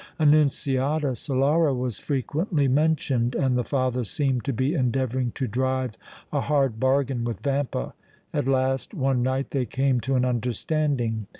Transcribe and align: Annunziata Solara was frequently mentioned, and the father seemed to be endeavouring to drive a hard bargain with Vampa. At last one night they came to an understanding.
Annunziata 0.19 1.11
Solara 1.15 1.77
was 1.77 1.99
frequently 1.99 2.67
mentioned, 2.67 3.35
and 3.35 3.55
the 3.55 3.63
father 3.63 4.03
seemed 4.03 4.43
to 4.45 4.51
be 4.51 4.73
endeavouring 4.73 5.31
to 5.33 5.45
drive 5.47 5.95
a 6.33 6.41
hard 6.41 6.79
bargain 6.79 7.23
with 7.23 7.41
Vampa. 7.41 7.93
At 8.33 8.47
last 8.47 8.95
one 8.95 9.21
night 9.21 9.51
they 9.51 9.67
came 9.67 9.99
to 10.01 10.15
an 10.15 10.25
understanding. 10.25 11.27